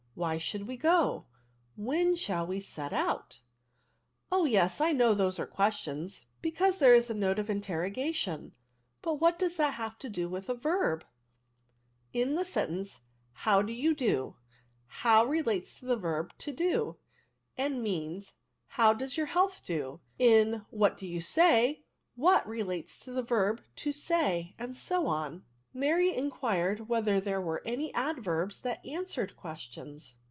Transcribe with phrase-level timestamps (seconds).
[0.17, 1.25] Whjf should we go?
[1.77, 3.41] When shall we set out?"
[4.31, 8.51] Oh yes, I know those are questions, be cause there is a note of interrogation;
[9.01, 11.05] but what has that to do with a verb?""
[12.13, 14.35] In the sentence * How do you do ?*
[15.01, 16.97] hov> relates to the verb to do,
[17.57, 18.33] and means,'
[18.77, 23.23] how does your health do?* In * What do you say?' what relates to the
[23.23, 29.33] verb to say, and so on." Mary inquired whether there were any adverbs that answered
[29.37, 30.17] questions.